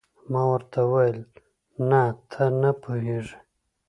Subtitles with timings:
[0.31, 1.19] ما ورته وویل:
[1.89, 2.01] نه،
[2.31, 3.37] ته نه پوهېږې.